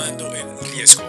el 0.00 0.72
riesgo. 0.72 1.04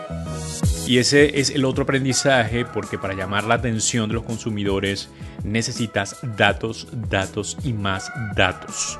Y 0.87 0.97
ese 0.97 1.39
es 1.39 1.51
el 1.51 1.65
otro 1.65 1.83
aprendizaje 1.83 2.65
porque 2.65 2.97
para 2.97 3.13
llamar 3.13 3.43
la 3.43 3.55
atención 3.55 4.09
de 4.09 4.15
los 4.15 4.23
consumidores 4.23 5.09
necesitas 5.43 6.17
datos, 6.35 6.87
datos 6.91 7.57
y 7.63 7.73
más 7.73 8.11
datos. 8.35 8.97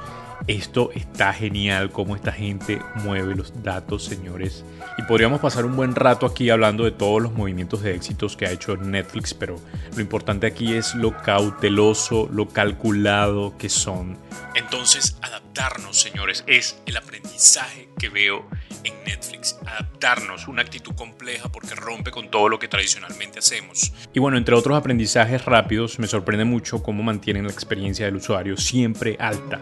Esto 0.47 0.91
está 0.93 1.33
genial, 1.33 1.91
cómo 1.91 2.15
esta 2.15 2.31
gente 2.31 2.81
mueve 3.03 3.35
los 3.35 3.63
datos, 3.63 4.03
señores. 4.03 4.63
Y 4.97 5.03
podríamos 5.03 5.41
pasar 5.41 5.65
un 5.65 5.75
buen 5.75 5.95
rato 5.95 6.25
aquí 6.25 6.49
hablando 6.49 6.85
de 6.85 6.91
todos 6.91 7.21
los 7.21 7.33
movimientos 7.33 7.81
de 7.81 7.93
éxitos 7.93 8.35
que 8.35 8.47
ha 8.47 8.51
hecho 8.51 8.75
Netflix, 8.75 9.33
pero 9.33 9.57
lo 9.95 10.01
importante 10.01 10.47
aquí 10.47 10.73
es 10.73 10.95
lo 10.95 11.15
cauteloso, 11.17 12.29
lo 12.31 12.47
calculado 12.49 13.57
que 13.57 13.69
son. 13.69 14.17
Entonces, 14.55 15.17
adaptarnos, 15.21 15.99
señores, 16.01 16.43
es 16.47 16.79
el 16.85 16.97
aprendizaje 16.97 17.89
que 17.97 18.09
veo 18.09 18.47
en 18.83 18.93
Netflix. 19.05 19.57
Adaptarnos, 19.65 20.47
una 20.47 20.61
actitud 20.61 20.93
compleja 20.95 21.49
porque 21.49 21.75
rompe 21.75 22.11
con 22.11 22.29
todo 22.29 22.49
lo 22.49 22.59
que 22.59 22.67
tradicionalmente 22.67 23.39
hacemos. 23.39 23.91
Y 24.13 24.19
bueno, 24.19 24.37
entre 24.37 24.55
otros 24.55 24.77
aprendizajes 24.77 25.45
rápidos, 25.45 25.99
me 25.99 26.07
sorprende 26.07 26.45
mucho 26.45 26.81
cómo 26.83 27.03
mantienen 27.03 27.45
la 27.45 27.51
experiencia 27.51 28.05
del 28.05 28.15
usuario 28.15 28.57
siempre 28.57 29.17
alta. 29.19 29.61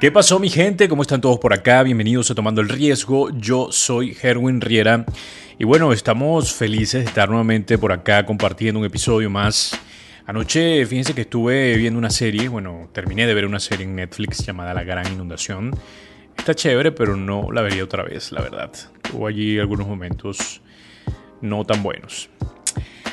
¿Qué 0.00 0.10
pasó 0.10 0.40
mi 0.40 0.50
gente? 0.50 0.88
¿Cómo 0.88 1.02
están 1.02 1.20
todos 1.20 1.38
por 1.38 1.52
acá? 1.52 1.82
Bienvenidos 1.84 2.30
a 2.30 2.34
Tomando 2.34 2.60
el 2.60 2.68
Riesgo. 2.68 3.30
Yo 3.30 3.70
soy 3.70 4.16
Herwin 4.20 4.60
Riera 4.60 5.06
y 5.58 5.64
bueno, 5.64 5.92
estamos 5.92 6.52
felices 6.52 7.04
de 7.04 7.08
estar 7.08 7.28
nuevamente 7.28 7.78
por 7.78 7.92
acá 7.92 8.26
compartiendo 8.26 8.80
un 8.80 8.86
episodio 8.86 9.30
más. 9.30 9.78
Anoche, 10.26 10.84
fíjense 10.86 11.14
que 11.14 11.20
estuve 11.20 11.76
viendo 11.76 11.98
una 11.98 12.10
serie, 12.10 12.48
bueno, 12.48 12.90
terminé 12.92 13.28
de 13.28 13.34
ver 13.34 13.46
una 13.46 13.60
serie 13.60 13.84
en 13.84 13.94
Netflix 13.94 14.44
llamada 14.44 14.74
La 14.74 14.82
Gran 14.82 15.12
Inundación. 15.12 15.72
Está 16.36 16.54
chévere, 16.54 16.92
pero 16.92 17.16
no 17.16 17.52
la 17.52 17.62
vería 17.62 17.84
otra 17.84 18.02
vez, 18.02 18.32
la 18.32 18.42
verdad. 18.42 18.72
Hubo 19.12 19.26
allí 19.26 19.58
algunos 19.58 19.86
momentos 19.86 20.60
no 21.40 21.64
tan 21.64 21.82
buenos. 21.82 22.30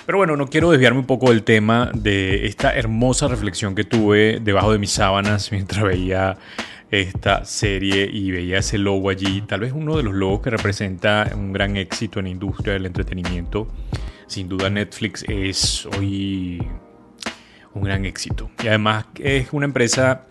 Pero 0.05 0.17
bueno, 0.17 0.35
no 0.35 0.47
quiero 0.47 0.71
desviarme 0.71 0.99
un 0.99 1.05
poco 1.05 1.29
del 1.29 1.43
tema 1.43 1.91
de 1.93 2.47
esta 2.47 2.75
hermosa 2.75 3.27
reflexión 3.27 3.75
que 3.75 3.83
tuve 3.83 4.39
debajo 4.41 4.71
de 4.71 4.79
mis 4.79 4.91
sábanas 4.91 5.51
mientras 5.51 5.83
veía 5.83 6.37
esta 6.89 7.45
serie 7.45 8.09
y 8.11 8.31
veía 8.31 8.57
ese 8.57 8.79
logo 8.79 9.11
allí, 9.11 9.41
tal 9.41 9.59
vez 9.59 9.73
uno 9.73 9.95
de 9.97 10.01
los 10.01 10.15
logos 10.15 10.41
que 10.41 10.49
representa 10.49 11.29
un 11.35 11.53
gran 11.53 11.77
éxito 11.77 12.17
en 12.17 12.25
la 12.25 12.31
industria 12.31 12.73
del 12.73 12.87
entretenimiento. 12.87 13.67
Sin 14.25 14.49
duda 14.49 14.69
Netflix 14.69 15.23
es 15.27 15.85
hoy 15.85 16.67
un 17.73 17.83
gran 17.83 18.05
éxito. 18.05 18.49
Y 18.63 18.67
además 18.67 19.05
es 19.19 19.53
una 19.53 19.65
empresa 19.65 20.25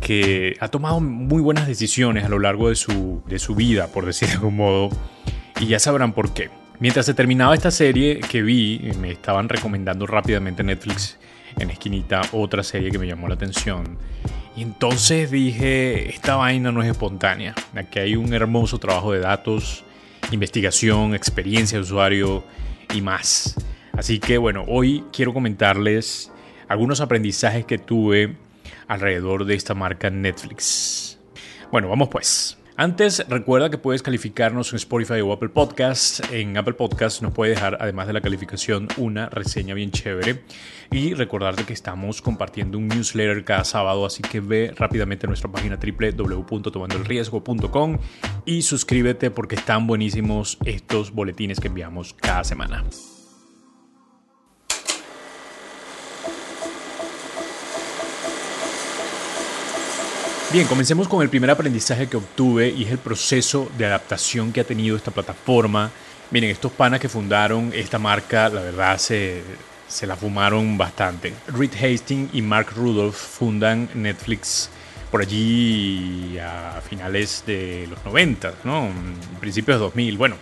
que 0.00 0.56
ha 0.60 0.68
tomado 0.68 1.00
muy 1.00 1.42
buenas 1.42 1.66
decisiones 1.66 2.24
a 2.24 2.28
lo 2.28 2.38
largo 2.38 2.68
de 2.68 2.76
su, 2.76 3.22
de 3.26 3.38
su 3.38 3.54
vida, 3.54 3.88
por 3.88 4.06
decir 4.06 4.28
de 4.28 4.34
algún 4.34 4.56
modo, 4.56 4.90
y 5.60 5.66
ya 5.66 5.78
sabrán 5.78 6.12
por 6.12 6.34
qué. 6.34 6.50
Mientras 6.78 7.06
se 7.06 7.14
terminaba 7.14 7.54
esta 7.54 7.70
serie 7.70 8.20
que 8.20 8.42
vi, 8.42 8.90
me 9.00 9.10
estaban 9.10 9.48
recomendando 9.48 10.06
rápidamente 10.06 10.62
Netflix 10.62 11.18
en 11.58 11.70
esquinita 11.70 12.20
otra 12.32 12.62
serie 12.62 12.90
que 12.90 12.98
me 12.98 13.06
llamó 13.06 13.28
la 13.28 13.34
atención. 13.34 13.98
Y 14.56 14.62
entonces 14.62 15.30
dije, 15.30 16.10
esta 16.10 16.36
vaina 16.36 16.72
no 16.72 16.82
es 16.82 16.90
espontánea. 16.90 17.54
Aquí 17.74 17.98
hay 17.98 18.16
un 18.16 18.32
hermoso 18.32 18.78
trabajo 18.78 19.12
de 19.12 19.20
datos, 19.20 19.84
investigación, 20.32 21.14
experiencia 21.14 21.78
de 21.78 21.82
usuario 21.82 22.44
y 22.94 23.00
más. 23.00 23.54
Así 23.92 24.18
que 24.18 24.36
bueno, 24.38 24.64
hoy 24.68 25.04
quiero 25.12 25.32
comentarles 25.32 26.30
algunos 26.68 27.00
aprendizajes 27.00 27.64
que 27.64 27.78
tuve 27.78 28.36
alrededor 28.88 29.44
de 29.44 29.54
esta 29.54 29.74
marca 29.74 30.10
Netflix. 30.10 31.20
Bueno, 31.70 31.88
vamos 31.88 32.08
pues. 32.08 32.58
Antes, 32.78 33.24
recuerda 33.30 33.70
que 33.70 33.78
puedes 33.78 34.02
calificarnos 34.02 34.70
en 34.72 34.76
Spotify 34.76 35.22
o 35.22 35.32
Apple 35.32 35.48
Podcasts. 35.48 36.20
En 36.30 36.58
Apple 36.58 36.74
Podcasts 36.74 37.22
nos 37.22 37.32
puede 37.32 37.52
dejar, 37.52 37.78
además 37.80 38.06
de 38.06 38.12
la 38.12 38.20
calificación, 38.20 38.88
una 38.98 39.30
reseña 39.30 39.72
bien 39.72 39.92
chévere. 39.92 40.44
Y 40.90 41.14
recordarte 41.14 41.64
que 41.64 41.72
estamos 41.72 42.20
compartiendo 42.20 42.76
un 42.76 42.88
newsletter 42.88 43.44
cada 43.44 43.64
sábado, 43.64 44.04
así 44.04 44.22
que 44.22 44.40
ve 44.40 44.74
rápidamente 44.76 45.26
nuestra 45.26 45.50
página 45.50 45.78
www.tomandoelriesgo.com 45.78 47.98
y 48.44 48.60
suscríbete 48.60 49.30
porque 49.30 49.54
están 49.54 49.86
buenísimos 49.86 50.58
estos 50.66 51.12
boletines 51.12 51.60
que 51.60 51.68
enviamos 51.68 52.12
cada 52.12 52.44
semana. 52.44 52.84
Bien, 60.56 60.68
comencemos 60.68 61.06
con 61.06 61.20
el 61.20 61.28
primer 61.28 61.50
aprendizaje 61.50 62.06
que 62.06 62.16
obtuve 62.16 62.70
y 62.70 62.84
es 62.84 62.90
el 62.90 62.96
proceso 62.96 63.70
de 63.76 63.84
adaptación 63.84 64.54
que 64.54 64.62
ha 64.62 64.64
tenido 64.64 64.96
esta 64.96 65.10
plataforma. 65.10 65.90
Miren, 66.30 66.48
estos 66.48 66.72
panas 66.72 66.98
que 66.98 67.10
fundaron 67.10 67.72
esta 67.74 67.98
marca, 67.98 68.48
la 68.48 68.62
verdad 68.62 68.96
se, 68.96 69.42
se 69.86 70.06
la 70.06 70.16
fumaron 70.16 70.78
bastante. 70.78 71.34
Reed 71.48 71.72
Hastings 71.74 72.34
y 72.34 72.40
Mark 72.40 72.68
Rudolph 72.74 73.14
fundan 73.14 73.90
Netflix 73.92 74.70
por 75.10 75.20
allí 75.20 76.38
a 76.38 76.80
finales 76.80 77.44
de 77.46 77.86
los 77.90 78.02
90, 78.06 78.54
¿no? 78.64 78.88
Principios 79.38 79.76
de 79.76 79.84
2000, 79.84 80.16
bueno, 80.16 80.36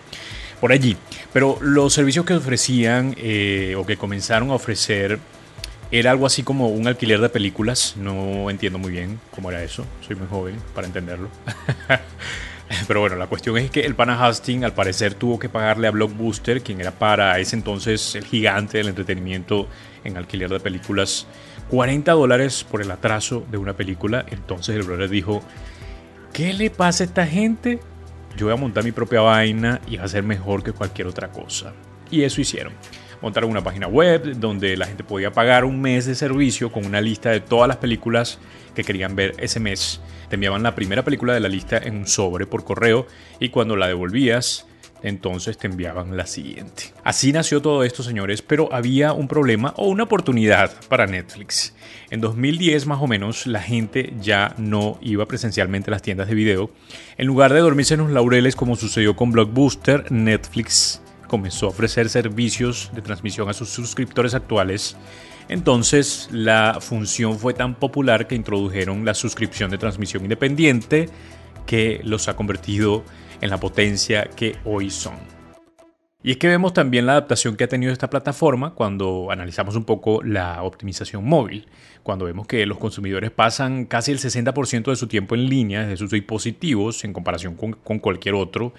por 0.61 0.71
allí. 0.71 0.95
Pero 1.33 1.57
los 1.59 1.91
servicios 1.91 2.25
que 2.25 2.35
ofrecían 2.35 3.15
eh, 3.17 3.75
o 3.77 3.85
que 3.85 3.97
comenzaron 3.97 4.49
a 4.51 4.53
ofrecer 4.53 5.19
era 5.91 6.11
algo 6.11 6.25
así 6.25 6.43
como 6.43 6.69
un 6.69 6.87
alquiler 6.87 7.19
de 7.19 7.29
películas. 7.29 7.95
No 7.97 8.49
entiendo 8.49 8.79
muy 8.79 8.91
bien 8.91 9.19
cómo 9.31 9.49
era 9.49 9.63
eso. 9.63 9.85
Soy 10.05 10.15
muy 10.15 10.27
joven 10.27 10.55
para 10.73 10.87
entenderlo. 10.87 11.29
Pero 12.87 12.99
bueno, 12.99 13.15
la 13.15 13.27
cuestión 13.27 13.57
es 13.57 13.69
que 13.69 13.81
el 13.81 13.95
pana 13.95 14.25
Hastings 14.25 14.63
al 14.63 14.73
parecer 14.73 15.13
tuvo 15.13 15.37
que 15.37 15.49
pagarle 15.49 15.87
a 15.87 15.91
Blockbuster, 15.91 16.61
quien 16.61 16.81
era 16.81 16.91
para 16.91 17.37
ese 17.39 17.55
entonces 17.55 18.15
el 18.15 18.25
gigante 18.25 18.79
del 18.79 18.87
entretenimiento 18.87 19.67
en 20.03 20.17
alquiler 20.17 20.49
de 20.49 20.59
películas, 20.59 21.27
40 21.69 22.11
dólares 22.13 22.65
por 22.69 22.81
el 22.81 22.89
atraso 22.89 23.45
de 23.51 23.57
una 23.57 23.73
película. 23.73 24.25
Entonces 24.29 24.75
el 24.75 24.83
brother 24.83 25.09
dijo, 25.09 25.43
¿qué 26.33 26.53
le 26.53 26.71
pasa 26.71 27.03
a 27.03 27.07
esta 27.07 27.27
gente? 27.27 27.79
Yo 28.35 28.47
voy 28.47 28.53
a 28.53 28.57
montar 28.57 28.83
mi 28.83 28.91
propia 28.91 29.21
vaina 29.21 29.79
y 29.87 29.97
va 29.97 30.05
a 30.05 30.07
ser 30.07 30.23
mejor 30.23 30.63
que 30.63 30.71
cualquier 30.71 31.07
otra 31.07 31.31
cosa. 31.31 31.73
Y 32.09 32.23
eso 32.23 32.41
hicieron 32.41 32.73
montaron 33.21 33.49
una 33.49 33.63
página 33.63 33.87
web 33.87 34.35
donde 34.37 34.77
la 34.77 34.85
gente 34.85 35.03
podía 35.03 35.31
pagar 35.31 35.65
un 35.65 35.81
mes 35.81 36.05
de 36.05 36.15
servicio 36.15 36.71
con 36.71 36.85
una 36.85 37.01
lista 37.01 37.31
de 37.31 37.39
todas 37.39 37.67
las 37.67 37.77
películas 37.77 38.39
que 38.73 38.83
querían 38.83 39.15
ver 39.15 39.33
ese 39.37 39.59
mes. 39.59 40.01
Te 40.29 40.35
enviaban 40.35 40.63
la 40.63 40.75
primera 40.75 41.03
película 41.03 41.33
de 41.33 41.39
la 41.39 41.49
lista 41.49 41.77
en 41.77 41.97
un 41.97 42.07
sobre 42.07 42.45
por 42.45 42.63
correo 42.63 43.07
y 43.39 43.49
cuando 43.49 43.75
la 43.75 43.87
devolvías, 43.87 44.67
entonces 45.03 45.57
te 45.57 45.67
enviaban 45.67 46.17
la 46.17 46.25
siguiente. 46.25 46.93
Así 47.03 47.31
nació 47.31 47.61
todo 47.61 47.83
esto, 47.83 48.01
señores, 48.01 48.41
pero 48.41 48.73
había 48.73 49.13
un 49.13 49.27
problema 49.27 49.73
o 49.77 49.87
una 49.87 50.03
oportunidad 50.03 50.71
para 50.89 51.05
Netflix. 51.05 51.75
En 52.09 52.21
2010 52.21 52.87
más 52.87 53.01
o 53.01 53.07
menos 53.07 53.45
la 53.45 53.61
gente 53.61 54.13
ya 54.19 54.55
no 54.57 54.97
iba 55.01 55.27
presencialmente 55.27 55.89
a 55.89 55.93
las 55.93 56.01
tiendas 56.01 56.27
de 56.27 56.35
video. 56.35 56.71
En 57.17 57.27
lugar 57.27 57.53
de 57.53 57.59
dormirse 57.59 57.93
en 57.93 58.01
los 58.01 58.11
laureles 58.11 58.55
como 58.55 58.75
sucedió 58.75 59.15
con 59.15 59.31
Blockbuster, 59.31 60.11
Netflix 60.11 61.01
comenzó 61.27 61.67
a 61.67 61.69
ofrecer 61.69 62.09
servicios 62.09 62.91
de 62.93 63.01
transmisión 63.01 63.49
a 63.49 63.53
sus 63.53 63.69
suscriptores 63.69 64.33
actuales, 64.33 64.95
entonces 65.47 66.29
la 66.31 66.79
función 66.81 67.37
fue 67.37 67.53
tan 67.53 67.75
popular 67.75 68.27
que 68.27 68.35
introdujeron 68.35 69.05
la 69.05 69.13
suscripción 69.13 69.69
de 69.71 69.77
transmisión 69.77 70.23
independiente 70.23 71.09
que 71.65 72.01
los 72.03 72.27
ha 72.27 72.35
convertido 72.35 73.03
en 73.41 73.49
la 73.49 73.59
potencia 73.59 74.29
que 74.35 74.55
hoy 74.65 74.89
son. 74.89 75.35
Y 76.25 76.31
es 76.31 76.37
que 76.37 76.47
vemos 76.47 76.73
también 76.73 77.05
la 77.05 77.11
adaptación 77.11 77.55
que 77.55 77.65
ha 77.65 77.67
tenido 77.67 77.93
esta 77.93 78.09
plataforma 78.09 78.73
cuando 78.73 79.27
analizamos 79.29 79.75
un 79.75 79.83
poco 79.83 80.23
la 80.23 80.63
optimización 80.63 81.23
móvil, 81.23 81.67
cuando 82.01 82.25
vemos 82.25 82.47
que 82.47 82.65
los 82.65 82.79
consumidores 82.79 83.29
pasan 83.29 83.85
casi 83.85 84.11
el 84.11 84.17
60% 84.17 84.85
de 84.85 84.95
su 84.95 85.05
tiempo 85.05 85.35
en 85.35 85.47
línea 85.47 85.81
desde 85.81 85.97
sus 85.97 86.09
dispositivos 86.09 87.03
en 87.03 87.13
comparación 87.13 87.55
con, 87.55 87.73
con 87.73 87.99
cualquier 87.99 88.33
otro, 88.33 88.73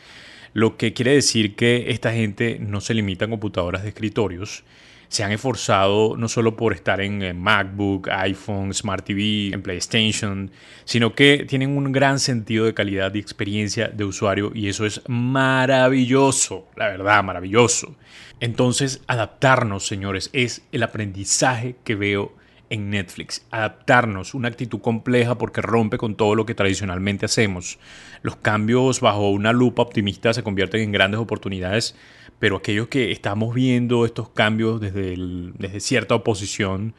lo 0.56 0.78
que 0.78 0.94
quiere 0.94 1.12
decir 1.12 1.54
que 1.54 1.90
esta 1.90 2.14
gente 2.14 2.56
no 2.58 2.80
se 2.80 2.94
limita 2.94 3.26
a 3.26 3.28
computadoras 3.28 3.82
de 3.82 3.90
escritorios, 3.90 4.64
se 5.08 5.22
han 5.22 5.30
esforzado 5.30 6.16
no 6.16 6.28
solo 6.28 6.56
por 6.56 6.72
estar 6.72 7.02
en 7.02 7.38
MacBook, 7.38 8.08
iPhone, 8.08 8.72
Smart 8.72 9.04
TV, 9.04 9.50
en 9.52 9.60
PlayStation, 9.60 10.50
sino 10.86 11.14
que 11.14 11.44
tienen 11.46 11.76
un 11.76 11.92
gran 11.92 12.18
sentido 12.18 12.64
de 12.64 12.72
calidad 12.72 13.14
y 13.14 13.18
experiencia 13.18 13.88
de 13.88 14.04
usuario 14.04 14.50
y 14.54 14.68
eso 14.68 14.86
es 14.86 15.02
maravilloso, 15.08 16.66
la 16.74 16.88
verdad, 16.88 17.22
maravilloso. 17.22 17.94
Entonces, 18.40 19.02
adaptarnos, 19.08 19.86
señores, 19.86 20.30
es 20.32 20.62
el 20.72 20.84
aprendizaje 20.84 21.76
que 21.84 21.96
veo 21.96 22.32
en 22.70 22.90
Netflix. 22.90 23.46
Adaptarnos, 23.50 24.34
una 24.34 24.48
actitud 24.48 24.80
compleja 24.80 25.38
porque 25.38 25.62
rompe 25.62 25.98
con 25.98 26.14
todo 26.16 26.34
lo 26.34 26.46
que 26.46 26.54
tradicionalmente 26.54 27.26
hacemos. 27.26 27.78
Los 28.22 28.36
cambios 28.36 29.00
bajo 29.00 29.30
una 29.30 29.52
lupa 29.52 29.82
optimista 29.82 30.32
se 30.32 30.42
convierten 30.42 30.80
en 30.80 30.92
grandes 30.92 31.20
oportunidades, 31.20 31.96
pero 32.38 32.56
aquellos 32.56 32.88
que 32.88 33.12
estamos 33.12 33.54
viendo 33.54 34.04
estos 34.04 34.28
cambios 34.30 34.80
desde, 34.80 35.16
desde 35.58 35.80
cierta 35.80 36.14
oposición, 36.14 36.94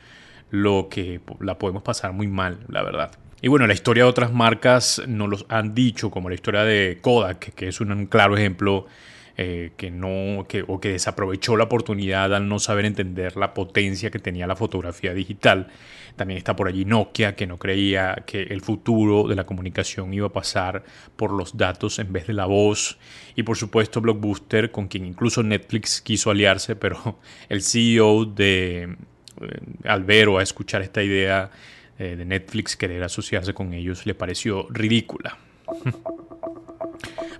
lo 0.49 0.87
que 0.89 1.19
la 1.39 1.57
podemos 1.57 1.83
pasar 1.83 2.13
muy 2.13 2.27
mal, 2.27 2.59
la 2.69 2.83
verdad. 2.83 3.11
Y 3.41 3.49
bueno, 3.49 3.67
la 3.67 3.73
historia 3.73 4.03
de 4.03 4.09
otras 4.09 4.33
marcas 4.33 5.01
nos 5.07 5.29
los 5.29 5.45
han 5.49 5.75
dicho, 5.75 6.09
como 6.09 6.29
la 6.29 6.35
historia 6.35 6.63
de 6.63 6.97
Kodak, 7.01 7.53
que 7.53 7.67
es 7.67 7.79
un 7.79 8.07
claro 8.07 8.35
ejemplo 8.35 8.87
eh, 9.39 9.74
que 9.78 9.92
no, 9.92 10.48
que, 10.50 10.63
o 10.68 10.80
que 10.80 10.89
desaprovechó 10.89 11.56
la 11.57 11.66
oportunidad 11.66 12.34
al 12.34 12.50
no 12.50 12.57
saber 12.57 12.86
entender 12.86 13.38
la 13.38 13.54
potencia 13.54 14.10
que 14.10 14.18
tenía 14.18 14.48
la 14.48 14.56
fotografía 14.56 15.13
digital. 15.13 15.68
También 16.16 16.39
está 16.39 16.56
por 16.56 16.68
allí 16.68 16.86
Nokia, 16.86 17.36
que 17.36 17.45
no 17.45 17.60
creía 17.60 18.24
que 18.25 18.42
el 18.42 18.62
futuro 18.62 19.28
de 19.28 19.36
la 19.36 19.45
comunicación 19.45 20.12
iba 20.12 20.25
a 20.25 20.34
pasar 20.34 20.84
por 21.16 21.31
los 21.31 21.56
datos 21.56 22.00
en 22.00 22.12
vez 22.12 22.25
de 22.25 22.34
la 22.34 22.48
voz. 22.48 22.98
Y 23.36 23.44
por 23.44 23.57
supuesto 23.57 24.01
Blockbuster, 24.01 24.72
con 24.72 24.88
quien 24.88 25.06
incluso 25.06 25.44
Netflix 25.44 26.01
quiso 26.01 26.31
aliarse, 26.31 26.75
pero 26.75 27.19
el 27.48 27.62
CEO 27.62 28.25
de 28.25 28.84
eh, 28.84 29.60
al 29.84 30.04
ver 30.04 30.30
o 30.30 30.39
a 30.39 30.42
escuchar 30.42 30.81
esta 30.81 31.04
idea 31.04 31.51
eh, 32.00 32.16
de 32.16 32.25
Netflix 32.25 32.75
querer 32.75 33.04
asociarse 33.04 33.54
con 33.54 33.74
ellos 33.74 34.07
le 34.07 34.16
pareció 34.16 34.66
ridícula. 34.72 35.38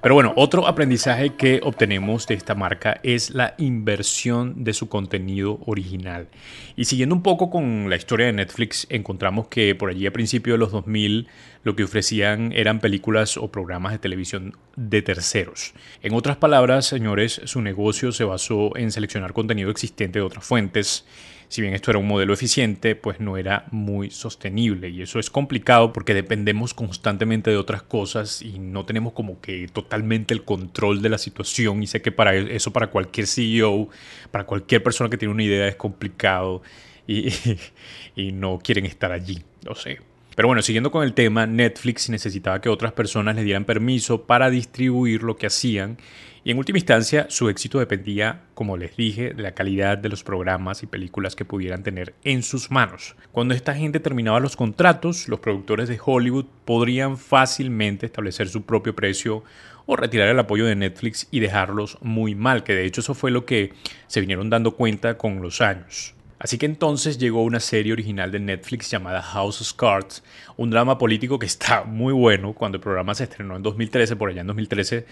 Pero 0.07 0.15
bueno, 0.15 0.31
otro 0.38 0.68
aprendizaje 0.69 1.36
que 1.36 1.59
obtenemos 1.62 2.27
de 2.27 2.36
esta 2.36 2.56
marca 2.56 2.98
es 3.04 3.31
la 3.31 3.56
inversión 3.57 4.63
de 4.63 4.71
su 4.71 4.88
contenido 4.88 5.59
original. 5.65 6.30
Y 6.77 6.86
siguiendo 6.86 7.13
un 7.13 7.21
poco 7.21 7.50
con 7.50 7.89
la 7.89 7.98
historia 7.98 8.27
de 8.27 8.31
Netflix, 8.31 8.88
encontramos 8.89 9.50
que 9.50 9.75
por 9.75 9.89
allí 9.89 10.07
a 10.07 10.13
principios 10.13 10.54
de 10.54 10.59
los 10.59 10.71
2000 10.71 11.27
lo 11.63 11.75
que 11.75 11.83
ofrecían 11.83 12.54
eran 12.54 12.80
películas 12.80 13.36
o 13.36 13.51
programas 13.51 13.92
de 13.92 14.00
televisión 14.00 14.56
de 14.77 15.01
terceros. 15.01 15.74
En 16.01 16.13
otras 16.13 16.38
palabras, 16.38 16.86
señores, 16.86 17.42
su 17.44 17.62
negocio 17.62 18.13
se 18.13 18.24
basó 18.24 18.77
en 18.77 18.94
seleccionar 18.94 19.33
contenido 19.33 19.69
existente 19.69 20.19
de 20.19 20.25
otras 20.25 20.45
fuentes 20.45 21.03
si 21.50 21.62
bien 21.62 21.74
esto 21.74 21.92
era 21.92 22.00
un 22.00 22.08
modelo 22.08 22.34
eficiente, 22.34 22.96
pues 22.96 23.20
no 23.20 23.38
era 23.38 23.66
muy 23.72 24.10
sostenible. 24.10 24.90
Y 24.90 25.02
eso 25.02 25.20
es 25.20 25.30
complicado 25.30 25.94
porque 25.94 26.14
dependemos 26.14 26.74
constantemente 26.74 27.50
de 27.50 27.58
otras 27.58 27.84
cosas 27.84 28.42
y 28.42 28.60
no 28.60 28.86
tenemos 28.86 29.14
como 29.14 29.40
que 29.40 29.68
totalmente 29.68 30.34
el 30.34 30.44
control 30.44 31.02
de 31.02 31.10
la 31.10 31.18
situación. 31.18 31.84
Y 31.84 31.88
sé 31.88 32.02
que 32.02 32.12
para 32.12 32.36
eso 32.36 32.74
para 32.74 32.88
cualquier 32.88 33.28
CEO, 33.28 33.90
para 34.32 34.46
cualquier 34.46 34.84
persona 34.84 35.10
que 35.10 35.18
tiene 35.18 35.34
una 35.34 35.44
idea 35.44 35.68
es 35.68 35.76
complicado 35.76 36.62
y, 37.08 37.30
y 38.16 38.32
no 38.34 38.60
quieren 38.60 38.86
estar 38.86 39.12
allí. 39.12 39.42
Lo 39.64 39.76
sé. 39.76 40.00
Pero 40.38 40.50
bueno, 40.50 40.62
siguiendo 40.62 40.92
con 40.92 41.04
el 41.04 41.16
tema, 41.16 41.48
Netflix 41.48 42.12
necesitaba 42.12 42.62
que 42.62 42.69
otras 42.69 42.92
personas 42.94 43.36
le 43.36 43.44
dieran 43.44 43.66
permiso 43.66 44.28
para 44.28 44.51
distribuir 44.51 45.24
lo 45.24 45.36
que 45.36 45.48
hacían 45.48 45.98
y 46.44 46.51
en 46.51 46.60
última 46.60 46.78
instancia 46.78 47.25
su 47.28 47.50
éxito 47.50 47.80
dependía, 47.80 48.44
como 48.54 48.78
les 48.78 48.95
dije, 48.95 49.34
de 49.34 49.42
la 49.42 49.56
calidad 49.56 49.98
de 49.98 50.10
los 50.10 50.24
programas 50.24 50.84
y 50.84 50.86
películas 50.86 51.36
que 51.36 51.44
pudieran 51.44 51.81
tener 51.81 52.13
en 52.24 52.44
sus 52.44 52.69
manos. 52.69 53.16
Cuando 53.31 53.56
esta 53.56 53.74
gente 53.74 54.00
terminaba 54.00 54.39
los 54.39 54.56
contratos, 54.56 55.28
los 55.28 55.39
productores 55.39 55.89
de 55.89 56.00
Hollywood 56.00 56.45
podrían 56.66 57.18
fácilmente 57.18 58.06
establecer 58.06 58.48
su 58.48 58.62
propio 58.62 58.95
precio 58.95 59.44
o 59.88 59.95
retirar 59.95 60.30
el 60.30 60.38
apoyo 60.38 60.68
de 60.68 60.75
Netflix 60.75 61.28
y 61.31 61.39
dejarlos 61.39 61.98
muy 62.01 62.36
mal, 62.36 62.63
que 62.63 62.75
de 62.75 62.86
hecho 62.86 63.01
eso 63.01 63.16
fue 63.16 63.31
lo 63.31 63.44
que 63.44 63.74
se 64.06 64.22
vinieron 64.22 64.51
dando 64.51 64.75
cuenta 64.75 65.18
con 65.18 65.42
los 65.42 65.62
años. 65.62 66.13
Así 66.39 66.60
que 66.60 66.68
entonces 66.68 67.18
llegó 67.18 67.44
una 67.44 67.60
serie 67.60 67.94
original 67.94 68.31
de 68.31 68.39
Netflix 68.39 68.92
llamada 68.92 69.22
House 69.24 69.62
of 69.62 69.74
Cards, 69.74 70.24
un 70.56 70.69
drama 70.69 70.98
político 70.98 71.39
que 71.39 71.48
está 71.48 71.84
muy 71.84 72.13
bueno. 72.13 72.54
Cuando 72.54 72.78
el 72.78 72.81
programa 72.81 73.16
se 73.16 73.24
estrenó 73.24 73.56
en 73.56 73.63
2013, 73.63 74.16
por 74.16 74.30
allá 74.30 74.42
en 74.42 74.48
2013, 74.48 75.06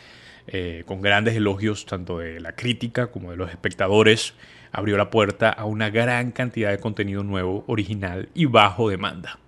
eh, 0.47 0.83
con 0.85 1.01
grandes 1.01 1.35
elogios 1.35 1.87
tanto 1.87 2.19
de 2.19 2.39
la 2.39 2.51
crítica 2.53 3.07
como 3.07 3.31
de 3.31 3.37
los 3.37 3.49
espectadores, 3.49 4.35
abrió 4.71 4.97
la 4.97 5.09
puerta 5.09 5.49
a 5.49 5.65
una 5.65 5.89
gran 5.89 6.31
cantidad 6.31 6.69
de 6.69 6.77
contenido 6.77 7.23
nuevo, 7.23 7.63
original 7.67 8.29
y 8.35 8.45
bajo 8.45 8.89
demanda. 8.89 9.39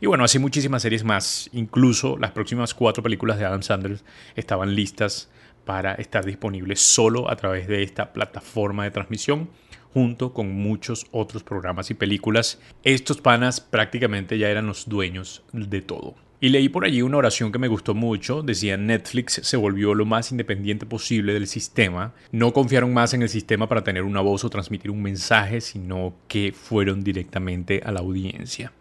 Y 0.00 0.06
bueno, 0.06 0.22
así 0.22 0.38
muchísimas 0.38 0.82
series 0.82 1.02
más. 1.02 1.50
Incluso 1.52 2.16
las 2.16 2.30
próximas 2.30 2.74
cuatro 2.74 3.02
películas 3.02 3.38
de 3.38 3.44
Adam 3.44 3.62
Sandler 3.62 3.98
estaban 4.36 4.76
listas 4.76 5.30
para 5.64 5.94
estar 5.94 6.24
disponibles 6.24 6.80
solo 6.80 7.28
a 7.28 7.34
través 7.34 7.66
de 7.66 7.82
esta 7.82 8.12
plataforma 8.12 8.84
de 8.84 8.90
transmisión 8.92 9.48
junto 9.92 10.32
con 10.32 10.52
muchos 10.52 11.06
otros 11.10 11.42
programas 11.42 11.90
y 11.90 11.94
películas. 11.94 12.60
Estos 12.82 13.20
panas 13.20 13.60
prácticamente 13.60 14.38
ya 14.38 14.48
eran 14.48 14.66
los 14.66 14.88
dueños 14.88 15.42
de 15.52 15.82
todo. 15.82 16.14
Y 16.40 16.48
leí 16.48 16.68
por 16.68 16.84
allí 16.84 17.02
una 17.02 17.18
oración 17.18 17.52
que 17.52 17.60
me 17.60 17.68
gustó 17.68 17.94
mucho. 17.94 18.42
Decía 18.42 18.76
Netflix 18.76 19.40
se 19.44 19.56
volvió 19.56 19.94
lo 19.94 20.04
más 20.04 20.32
independiente 20.32 20.86
posible 20.86 21.34
del 21.34 21.46
sistema. 21.46 22.14
No 22.32 22.52
confiaron 22.52 22.92
más 22.92 23.14
en 23.14 23.22
el 23.22 23.28
sistema 23.28 23.68
para 23.68 23.84
tener 23.84 24.02
una 24.02 24.20
voz 24.20 24.44
o 24.44 24.50
transmitir 24.50 24.90
un 24.90 25.02
mensaje, 25.02 25.60
sino 25.60 26.16
que 26.26 26.52
fueron 26.52 27.04
directamente 27.04 27.80
a 27.84 27.92
la 27.92 28.00
audiencia. 28.00 28.72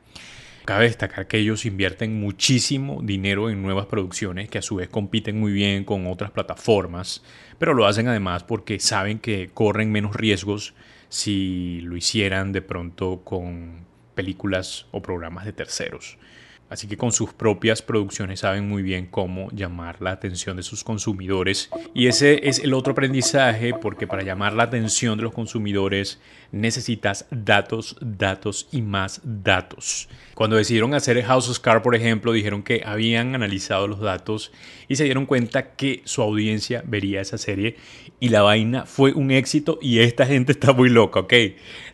Cabe 0.66 0.86
destacar 0.86 1.28
que 1.28 1.38
ellos 1.38 1.66
invierten 1.66 2.20
muchísimo 2.20 3.02
dinero 3.04 3.50
en 3.52 3.62
nuevas 3.62 3.86
producciones 3.86 4.50
que 4.50 4.58
a 4.58 4.64
su 4.64 4.78
vez 4.78 4.90
compiten 4.90 5.40
muy 5.40 5.52
bien 5.52 5.84
con 5.86 6.08
otras 6.08 6.32
plataformas, 6.32 7.24
pero 7.60 7.76
lo 7.76 7.86
hacen 7.86 8.08
además 8.08 8.44
porque 8.44 8.80
saben 8.80 9.20
que 9.20 9.52
corren 9.54 9.92
menos 9.92 10.16
riesgos 10.16 10.74
si 11.12 11.82
lo 11.82 11.98
hicieran 11.98 12.54
de 12.54 12.62
pronto 12.62 13.22
con 13.26 13.86
películas 14.16 14.88
o 14.92 15.02
programas 15.02 15.44
de 15.44 15.52
terceros. 15.52 16.18
Así 16.70 16.88
que 16.88 16.96
con 16.96 17.12
sus 17.12 17.34
propias 17.34 17.82
producciones 17.82 18.40
saben 18.40 18.70
muy 18.70 18.82
bien 18.82 19.08
cómo 19.08 19.50
llamar 19.52 20.02
la 20.02 20.12
atención 20.12 20.56
de 20.56 20.64
sus 20.64 20.86
consumidores. 20.86 21.70
Y 21.94 22.08
ese 22.08 22.48
es 22.48 22.60
el 22.60 22.74
otro 22.74 22.94
aprendizaje 22.94 23.74
porque 23.74 24.08
para 24.08 24.24
llamar 24.24 24.54
la 24.54 24.64
atención 24.64 25.18
de 25.18 25.24
los 25.24 25.34
consumidores 25.34 26.22
necesitas 26.52 27.26
datos, 27.32 27.96
datos 28.02 28.68
y 28.72 28.82
más 28.82 29.22
datos. 29.24 30.10
Cuando 30.36 30.56
decidieron 30.56 30.94
hacer 30.94 31.22
House 31.24 31.50
of 31.50 31.60
Cards, 31.60 31.84
por 31.84 31.96
ejemplo, 31.96 32.34
dijeron 32.34 32.64
que 32.64 32.82
habían 32.86 33.36
analizado 33.36 33.88
los 33.88 34.00
datos 34.00 34.52
y 34.88 34.96
se 34.96 35.04
dieron 35.04 35.26
cuenta 35.26 35.76
que 35.76 36.02
su 36.06 36.22
audiencia 36.22 36.84
vería 36.86 37.22
esa 37.22 37.38
serie 37.38 37.76
y 38.20 38.30
la 38.30 38.42
vaina 38.44 38.86
fue 38.86 39.14
un 39.14 39.32
éxito 39.32 39.80
y 39.82 40.00
esta 40.00 40.26
gente 40.26 40.52
está 40.52 40.74
muy 40.74 40.90
loca, 40.90 41.22
¿ok? 41.22 41.34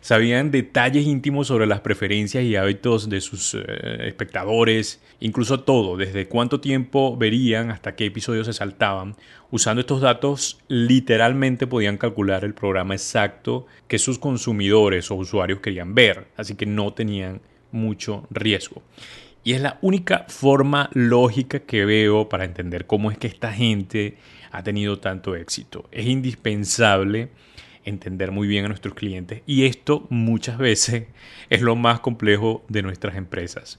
Sabían 0.00 0.50
detalles 0.50 1.06
íntimos 1.06 1.46
sobre 1.46 1.66
las 1.66 1.80
preferencias 1.80 2.44
y 2.44 2.54
hábitos 2.56 3.08
de 3.08 3.20
sus 3.20 3.54
eh, 3.54 3.62
espectadores, 4.06 5.00
incluso 5.20 5.60
todo, 5.60 5.96
desde 5.96 6.28
cuánto 6.28 6.60
tiempo 6.60 7.16
verían 7.16 7.70
hasta 7.70 7.96
qué 7.96 8.06
episodios 8.06 8.46
se 8.46 8.52
saltaban. 8.52 9.16
Usando 9.50 9.80
estos 9.80 10.02
datos, 10.02 10.58
literalmente 10.68 11.66
podían 11.66 11.96
calcular 11.96 12.44
el 12.44 12.52
programa 12.52 12.94
exacto 12.94 13.66
que 13.86 13.98
sus 13.98 14.18
consumidores 14.18 15.10
o 15.10 15.14
usuarios 15.14 15.60
querían 15.60 15.94
ver, 15.94 16.26
así 16.36 16.54
que 16.54 16.66
no 16.66 16.92
tenían 16.92 17.40
mucho 17.72 18.26
riesgo. 18.30 18.82
Y 19.44 19.54
es 19.54 19.62
la 19.62 19.78
única 19.80 20.26
forma 20.28 20.90
lógica 20.92 21.60
que 21.60 21.86
veo 21.86 22.28
para 22.28 22.44
entender 22.44 22.86
cómo 22.86 23.10
es 23.10 23.16
que 23.16 23.26
esta 23.26 23.50
gente 23.50 24.18
ha 24.50 24.62
tenido 24.62 24.98
tanto 24.98 25.34
éxito. 25.34 25.88
Es 25.92 26.04
indispensable 26.04 27.30
entender 27.84 28.32
muy 28.32 28.46
bien 28.46 28.66
a 28.66 28.68
nuestros 28.68 28.92
clientes 28.92 29.42
y 29.46 29.64
esto 29.64 30.06
muchas 30.10 30.58
veces 30.58 31.06
es 31.48 31.62
lo 31.62 31.74
más 31.74 32.00
complejo 32.00 32.66
de 32.68 32.82
nuestras 32.82 33.16
empresas. 33.16 33.78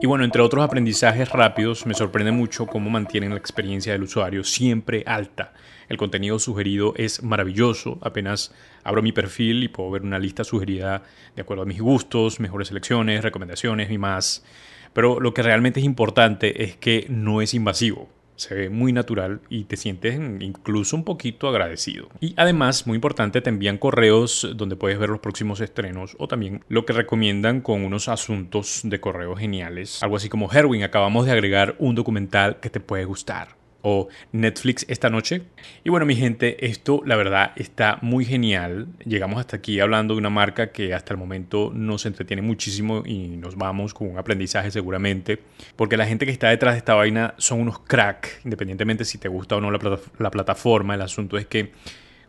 Y 0.00 0.06
bueno, 0.06 0.24
entre 0.24 0.42
otros 0.42 0.64
aprendizajes 0.64 1.28
rápidos, 1.30 1.84
me 1.84 1.92
sorprende 1.92 2.30
mucho 2.30 2.66
cómo 2.66 2.88
mantienen 2.88 3.30
la 3.30 3.38
experiencia 3.38 3.92
del 3.92 4.04
usuario 4.04 4.44
siempre 4.44 5.02
alta. 5.04 5.52
El 5.88 5.96
contenido 5.96 6.38
sugerido 6.38 6.94
es 6.96 7.24
maravilloso. 7.24 7.98
Apenas 8.00 8.54
abro 8.84 9.02
mi 9.02 9.10
perfil 9.10 9.64
y 9.64 9.68
puedo 9.68 9.90
ver 9.90 10.02
una 10.02 10.20
lista 10.20 10.44
sugerida 10.44 11.02
de 11.34 11.42
acuerdo 11.42 11.64
a 11.64 11.66
mis 11.66 11.80
gustos, 11.80 12.38
mejores 12.38 12.68
selecciones, 12.68 13.24
recomendaciones 13.24 13.90
y 13.90 13.98
más. 13.98 14.44
Pero 14.92 15.18
lo 15.18 15.34
que 15.34 15.42
realmente 15.42 15.80
es 15.80 15.86
importante 15.86 16.62
es 16.62 16.76
que 16.76 17.06
no 17.08 17.42
es 17.42 17.52
invasivo 17.52 18.08
se 18.38 18.54
ve 18.54 18.70
muy 18.70 18.92
natural 18.92 19.40
y 19.48 19.64
te 19.64 19.76
sientes 19.76 20.14
incluso 20.40 20.96
un 20.96 21.04
poquito 21.04 21.48
agradecido. 21.48 22.08
Y 22.20 22.34
además, 22.36 22.86
muy 22.86 22.94
importante, 22.94 23.40
te 23.40 23.50
envían 23.50 23.78
correos 23.78 24.48
donde 24.54 24.76
puedes 24.76 24.98
ver 24.98 25.10
los 25.10 25.20
próximos 25.20 25.60
estrenos 25.60 26.16
o 26.18 26.28
también 26.28 26.64
lo 26.68 26.86
que 26.86 26.92
recomiendan 26.92 27.60
con 27.60 27.84
unos 27.84 28.08
asuntos 28.08 28.80
de 28.84 29.00
correo 29.00 29.36
geniales. 29.36 30.02
Algo 30.02 30.16
así 30.16 30.28
como 30.28 30.50
Herwin, 30.52 30.84
acabamos 30.84 31.26
de 31.26 31.32
agregar 31.32 31.74
un 31.78 31.94
documental 31.94 32.60
que 32.60 32.70
te 32.70 32.80
puede 32.80 33.04
gustar 33.04 33.58
o 33.82 34.08
Netflix 34.32 34.84
esta 34.88 35.10
noche. 35.10 35.42
Y 35.84 35.90
bueno, 35.90 36.06
mi 36.06 36.16
gente, 36.16 36.66
esto 36.66 37.02
la 37.04 37.16
verdad 37.16 37.52
está 37.56 37.98
muy 38.02 38.24
genial. 38.24 38.88
Llegamos 39.04 39.38
hasta 39.38 39.56
aquí 39.56 39.80
hablando 39.80 40.14
de 40.14 40.18
una 40.18 40.30
marca 40.30 40.72
que 40.72 40.94
hasta 40.94 41.14
el 41.14 41.18
momento 41.18 41.70
nos 41.74 42.06
entretiene 42.06 42.42
muchísimo 42.42 43.02
y 43.04 43.28
nos 43.36 43.56
vamos 43.56 43.94
con 43.94 44.10
un 44.10 44.18
aprendizaje 44.18 44.70
seguramente. 44.70 45.38
Porque 45.76 45.96
la 45.96 46.06
gente 46.06 46.26
que 46.26 46.32
está 46.32 46.48
detrás 46.48 46.74
de 46.74 46.78
esta 46.78 46.94
vaina 46.94 47.34
son 47.38 47.60
unos 47.60 47.78
crack, 47.80 48.40
independientemente 48.44 49.04
si 49.04 49.18
te 49.18 49.28
gusta 49.28 49.56
o 49.56 49.60
no 49.60 49.70
la, 49.70 49.98
la 50.18 50.30
plataforma. 50.30 50.94
El 50.94 51.02
asunto 51.02 51.38
es 51.38 51.46
que 51.46 51.72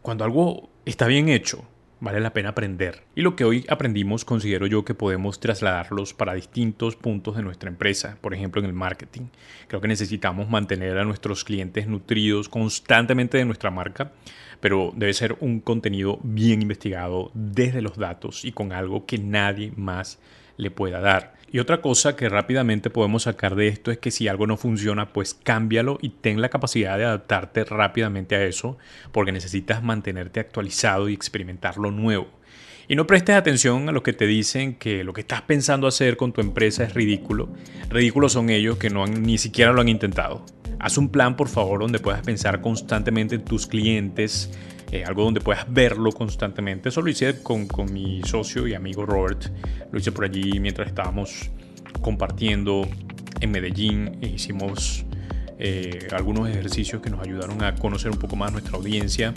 cuando 0.02 0.24
algo 0.24 0.70
está 0.86 1.08
bien 1.08 1.30
hecho, 1.30 1.66
vale 2.00 2.20
la 2.20 2.34
pena 2.34 2.50
aprender. 2.50 3.04
Y 3.16 3.22
lo 3.22 3.36
que 3.36 3.44
hoy 3.44 3.66
aprendimos 3.70 4.26
considero 4.26 4.68
yo 4.68 4.86
que 4.86 4.94
podemos 4.94 5.40
trasladarlos 5.40 6.14
para 6.14 6.34
distintos 6.34 6.96
puntos 6.96 7.36
de 7.36 7.44
nuestra 7.44 7.70
empresa, 7.70 8.18
por 8.22 8.34
ejemplo 8.34 8.62
en 8.62 8.68
el 8.68 8.74
marketing. 8.74 9.28
Creo 9.68 9.82
que 9.82 9.88
necesitamos 9.88 10.50
mantener 10.50 10.98
a 10.98 11.06
nuestros 11.06 11.44
clientes 11.44 11.88
nutridos 11.88 12.50
constantemente 12.50 13.38
de 13.38 13.46
nuestra 13.46 13.72
marca, 13.72 14.12
pero 14.60 14.92
debe 14.96 15.14
ser 15.14 15.38
un 15.40 15.60
contenido 15.60 16.20
bien 16.24 16.62
investigado 16.62 17.32
desde 17.34 17.82
los 17.82 17.98
datos 17.98 18.46
y 18.46 18.52
con 18.52 18.72
algo 18.74 19.06
que 19.06 19.18
nadie 19.18 19.72
más 19.76 20.20
le 20.60 20.72
pueda 20.72 21.00
dar. 21.00 21.34
Y 21.52 21.58
otra 21.58 21.82
cosa 21.82 22.16
que 22.16 22.30
rápidamente 22.30 22.92
podemos 22.92 23.24
sacar 23.24 23.56
de 23.56 23.70
esto 23.70 23.90
es 23.90 23.98
que 23.98 24.12
si 24.12 24.28
algo 24.28 24.46
no 24.46 24.58
funciona, 24.58 25.14
pues 25.14 25.34
cámbialo 25.34 25.98
y 26.02 26.10
ten 26.10 26.42
la 26.42 26.50
capacidad 26.50 26.98
de 26.98 27.06
adaptarte 27.06 27.64
rápidamente 27.64 28.36
a 28.36 28.44
eso, 28.44 28.78
porque 29.12 29.32
necesitas 29.32 29.82
mantenerte 29.82 30.40
actualizado 30.40 31.10
y 31.10 31.14
experimentar 31.14 31.78
lo 31.78 31.90
nuevo. 31.90 32.28
Y 32.88 32.96
no 32.96 33.08
prestes 33.08 33.36
atención 33.36 33.88
a 33.88 33.92
los 33.92 34.04
que 34.04 34.14
te 34.14 34.28
dicen 34.28 34.76
que 34.76 35.04
lo 35.04 35.14
que 35.14 35.22
estás 35.22 35.44
pensando 35.44 35.88
hacer 35.88 36.18
con 36.18 36.34
tu 36.34 36.42
empresa 36.42 36.84
es 36.84 36.94
ridículo. 36.94 37.50
Ridículos 37.90 38.34
son 38.34 38.50
ellos 38.50 38.78
que 38.78 38.90
no 38.90 39.04
han, 39.04 39.24
ni 39.24 39.38
siquiera 39.38 39.72
lo 39.72 39.82
han 39.82 39.90
intentado. 39.90 40.46
Haz 40.80 40.98
un 40.98 41.10
plan, 41.10 41.36
por 41.36 41.50
favor, 41.50 41.80
donde 41.82 42.00
puedas 42.00 42.22
pensar 42.22 42.62
constantemente 42.62 43.36
en 43.36 43.46
tus 43.46 43.66
clientes, 43.66 44.52
eh, 44.92 45.04
algo 45.06 45.24
donde 45.24 45.42
puedas 45.42 45.72
verlo 45.72 46.12
constantemente. 46.12 46.90
Eso 46.90 47.02
lo 47.02 47.10
hice 47.10 47.44
con, 47.44 47.68
con, 47.68 47.94
mi 47.94 48.22
socio 48.24 48.68
y 48.68 48.74
amigo 48.74 49.06
Robert. 49.06 49.46
Lo 49.92 50.00
hice 50.00 50.12
por 50.12 50.26
allí 50.26 50.60
mientras 50.60 50.88
estábamos 50.88 51.52
compartiendo 52.02 52.88
en 53.40 53.52
Medellín. 53.52 54.18
E 54.22 54.28
hicimos 54.28 55.06
eh, 55.60 56.08
algunos 56.12 56.50
ejercicios 56.50 57.02
que 57.02 57.10
nos 57.10 57.22
ayudaron 57.22 57.64
a 57.64 57.76
conocer 57.76 58.12
un 58.12 58.18
poco 58.18 58.36
más 58.36 58.52
nuestra 58.52 58.78
audiencia. 58.78 59.34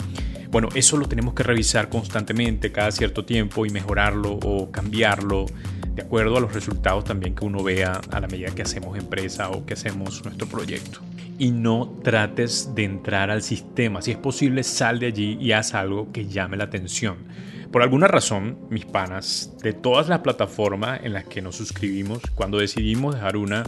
Bueno, 0.49 0.69
eso 0.73 0.97
lo 0.97 1.07
tenemos 1.07 1.33
que 1.33 1.43
revisar 1.43 1.89
constantemente 1.89 2.71
cada 2.71 2.91
cierto 2.91 3.25
tiempo 3.25 3.65
y 3.65 3.69
mejorarlo 3.69 4.39
o 4.43 4.71
cambiarlo 4.71 5.45
de 5.93 6.01
acuerdo 6.01 6.37
a 6.37 6.39
los 6.39 6.53
resultados 6.53 7.03
también 7.03 7.35
que 7.35 7.45
uno 7.45 7.61
vea 7.63 8.01
a 8.11 8.19
la 8.19 8.27
medida 8.27 8.49
que 8.55 8.63
hacemos 8.63 8.97
empresa 8.97 9.49
o 9.49 9.65
que 9.65 9.73
hacemos 9.73 10.23
nuestro 10.23 10.47
proyecto 10.47 11.01
y 11.37 11.51
no 11.51 11.99
trates 12.03 12.73
de 12.75 12.83
entrar 12.83 13.29
al 13.29 13.41
sistema. 13.41 14.01
Si 14.01 14.11
es 14.11 14.17
posible, 14.17 14.63
sal 14.63 14.99
de 14.99 15.07
allí 15.07 15.37
y 15.39 15.51
haz 15.51 15.73
algo 15.73 16.11
que 16.11 16.27
llame 16.27 16.57
la 16.57 16.65
atención. 16.65 17.17
Por 17.71 17.81
alguna 17.81 18.07
razón, 18.07 18.59
mis 18.69 18.85
panas, 18.85 19.53
de 19.63 19.73
todas 19.73 20.07
las 20.07 20.19
plataformas 20.19 21.01
en 21.03 21.13
las 21.13 21.25
que 21.25 21.41
nos 21.41 21.55
suscribimos, 21.55 22.21
cuando 22.35 22.59
decidimos 22.59 23.15
dejar 23.15 23.35
una, 23.35 23.63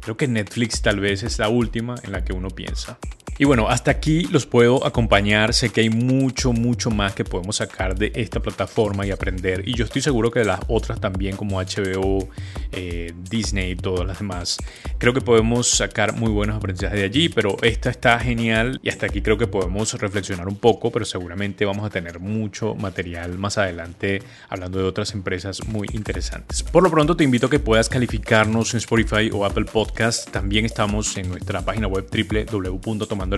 creo 0.00 0.16
que 0.16 0.28
Netflix 0.28 0.82
tal 0.82 1.00
vez 1.00 1.22
es 1.22 1.38
la 1.38 1.48
última 1.48 1.94
en 2.02 2.12
la 2.12 2.22
que 2.22 2.34
uno 2.34 2.48
piensa. 2.50 2.98
Y 3.40 3.46
bueno, 3.46 3.70
hasta 3.70 3.90
aquí 3.90 4.24
los 4.24 4.44
puedo 4.44 4.86
acompañar. 4.86 5.54
Sé 5.54 5.70
que 5.70 5.80
hay 5.80 5.88
mucho, 5.88 6.52
mucho 6.52 6.90
más 6.90 7.14
que 7.14 7.24
podemos 7.24 7.56
sacar 7.56 7.96
de 7.96 8.12
esta 8.14 8.40
plataforma 8.40 9.06
y 9.06 9.12
aprender. 9.12 9.66
Y 9.66 9.72
yo 9.72 9.86
estoy 9.86 10.02
seguro 10.02 10.30
que 10.30 10.40
de 10.40 10.44
las 10.44 10.60
otras 10.68 11.00
también, 11.00 11.36
como 11.36 11.58
HBO, 11.58 12.28
eh, 12.70 13.14
Disney 13.30 13.70
y 13.70 13.76
todas 13.76 14.06
las 14.06 14.18
demás, 14.18 14.58
creo 14.98 15.14
que 15.14 15.22
podemos 15.22 15.68
sacar 15.68 16.12
muy 16.12 16.30
buenos 16.30 16.54
aprendizajes 16.54 16.98
de 16.98 17.04
allí. 17.06 17.30
Pero 17.30 17.56
esta 17.62 17.88
está 17.88 18.18
genial 18.18 18.78
y 18.82 18.90
hasta 18.90 19.06
aquí 19.06 19.22
creo 19.22 19.38
que 19.38 19.46
podemos 19.46 19.94
reflexionar 19.94 20.46
un 20.46 20.56
poco. 20.56 20.92
Pero 20.92 21.06
seguramente 21.06 21.64
vamos 21.64 21.86
a 21.86 21.88
tener 21.88 22.20
mucho 22.20 22.74
material 22.74 23.38
más 23.38 23.56
adelante 23.56 24.22
hablando 24.50 24.80
de 24.80 24.84
otras 24.84 25.14
empresas 25.14 25.66
muy 25.66 25.88
interesantes. 25.94 26.62
Por 26.62 26.82
lo 26.82 26.90
pronto, 26.90 27.16
te 27.16 27.24
invito 27.24 27.46
a 27.46 27.50
que 27.50 27.58
puedas 27.58 27.88
calificarnos 27.88 28.74
en 28.74 28.78
Spotify 28.80 29.30
o 29.32 29.46
Apple 29.46 29.64
Podcast. 29.64 30.28
También 30.28 30.66
estamos 30.66 31.16
en 31.16 31.30
nuestra 31.30 31.62
página 31.62 31.86
web 31.86 32.06
www.tomando 32.12 33.29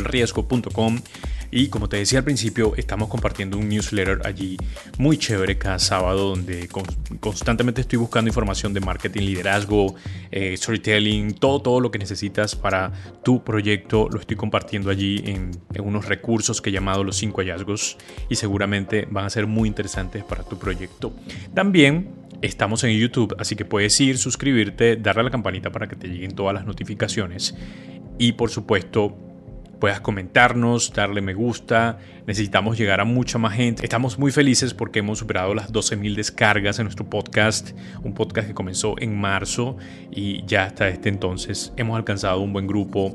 y 1.55 1.69
como 1.69 1.87
te 1.87 1.99
decía 1.99 2.19
al 2.19 2.25
principio, 2.25 2.75
estamos 2.77 3.11
compartiendo 3.11 3.59
un 3.59 3.69
newsletter 3.69 4.23
allí 4.25 4.57
muy 4.97 5.19
chévere 5.19 5.59
cada 5.59 5.79
sábado 5.79 6.31
donde 6.31 6.67
constantemente 7.21 7.83
estoy 7.83 7.99
buscando 7.99 8.31
información 8.31 8.73
de 8.73 8.81
marketing, 8.81 9.21
liderazgo, 9.21 9.95
eh, 10.31 10.57
storytelling, 10.57 11.35
todo, 11.35 11.61
todo 11.61 11.81
lo 11.81 11.91
que 11.91 11.99
necesitas 11.99 12.57
para 12.57 12.91
tu 13.23 13.45
proyecto. 13.45 14.09
Lo 14.11 14.19
estoy 14.19 14.37
compartiendo 14.37 14.89
allí 14.89 15.23
en, 15.27 15.51
en 15.75 15.85
unos 15.85 16.07
recursos 16.07 16.63
que 16.63 16.71
he 16.71 16.73
llamado 16.73 17.05
los 17.05 17.19
cinco 17.19 17.43
hallazgos 17.43 17.99
y 18.31 18.37
seguramente 18.37 19.07
van 19.11 19.27
a 19.27 19.31
ser 19.31 19.47
muy 19.47 19.69
interesantes 19.69 20.25
para 20.25 20.45
tu 20.45 20.59
proyecto. 20.59 21.13
También 21.55 22.23
Estamos 22.43 22.83
en 22.83 22.99
YouTube, 22.99 23.37
así 23.39 23.55
que 23.55 23.65
puedes 23.65 24.01
ir, 24.01 24.19
suscribirte, 24.19 24.97
darle 24.97 25.21
a 25.21 25.25
la 25.25 25.31
campanita 25.31 25.71
para 25.71 25.87
que 25.87 25.95
te 25.95 26.09
lleguen 26.09 26.35
todas 26.35 26.53
las 26.53 26.67
notificaciones. 26.67 27.55
Y 28.19 28.33
por 28.33 28.51
supuesto 28.51 29.17
puedas 29.83 30.01
comentarnos, 30.01 30.93
darle 30.93 31.21
me 31.23 31.35
gusta. 31.35 31.99
Necesitamos 32.25 32.79
llegar 32.79 33.01
a 33.01 33.05
mucha 33.05 33.37
más 33.37 33.55
gente. 33.55 33.83
Estamos 33.83 34.17
muy 34.17 34.31
felices 34.31 34.75
porque 34.75 35.01
hemos 35.01 35.19
superado 35.19 35.55
las 35.55 35.73
12.000 35.73 36.15
descargas 36.15 36.79
en 36.79 36.85
nuestro 36.85 37.11
podcast, 37.11 37.73
un 38.05 38.15
podcast 38.15 38.47
que 38.47 38.55
comenzó 38.55 38.95
en 39.01 39.21
marzo 39.21 39.77
y 40.13 40.47
ya 40.47 40.67
hasta 40.67 40.89
este 40.89 41.09
entonces 41.09 41.73
hemos 41.77 41.97
alcanzado 41.97 42.39
un 42.39 42.53
buen 42.53 42.69
grupo 42.69 43.13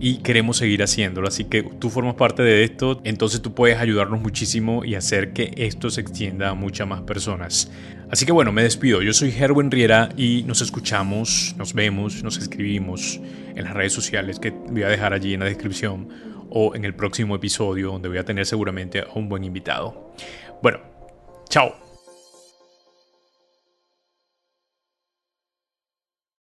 y 0.00 0.16
queremos 0.22 0.56
seguir 0.56 0.82
haciéndolo. 0.82 1.28
Así 1.28 1.44
que 1.44 1.62
tú 1.62 1.90
formas 1.90 2.14
parte 2.14 2.42
de 2.42 2.64
esto, 2.64 2.98
entonces 3.04 3.42
tú 3.42 3.52
puedes 3.52 3.76
ayudarnos 3.76 4.18
muchísimo 4.22 4.86
y 4.86 4.94
hacer 4.94 5.34
que 5.34 5.52
esto 5.58 5.90
se 5.90 6.00
extienda 6.00 6.48
a 6.48 6.54
muchas 6.54 6.88
más 6.88 7.02
personas. 7.02 7.70
Así 8.10 8.24
que 8.24 8.32
bueno, 8.32 8.52
me 8.52 8.62
despido. 8.62 9.02
Yo 9.02 9.12
soy 9.12 9.34
Herwin 9.36 9.70
Riera 9.70 10.10
y 10.16 10.44
nos 10.44 10.62
escuchamos, 10.62 11.54
nos 11.58 11.74
vemos, 11.74 12.22
nos 12.22 12.38
escribimos 12.38 13.20
en 13.54 13.64
las 13.64 13.74
redes 13.74 13.92
sociales 13.92 14.38
que 14.38 14.50
voy 14.50 14.84
a 14.84 14.88
dejar 14.88 15.12
allí 15.12 15.34
en 15.34 15.40
la 15.40 15.46
descripción 15.46 16.08
o 16.50 16.74
en 16.74 16.84
el 16.84 16.94
próximo 16.94 17.34
episodio 17.34 17.90
donde 17.90 18.08
voy 18.08 18.18
a 18.18 18.24
tener 18.24 18.46
seguramente 18.46 19.00
a 19.00 19.06
un 19.14 19.28
buen 19.28 19.42
invitado. 19.42 20.12
Bueno, 20.62 20.80
chao. 21.48 21.85